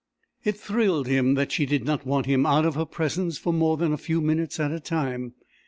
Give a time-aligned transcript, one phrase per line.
[0.43, 3.77] It thrilled him that she did not want him out of her presence for more
[3.77, 5.35] than a few minutes at a time.